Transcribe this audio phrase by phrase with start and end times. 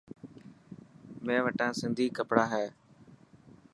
[1.25, 2.67] مين وتان سنڌي ڪپڙا هي.